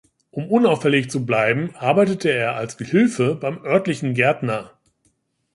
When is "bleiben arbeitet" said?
1.27-2.25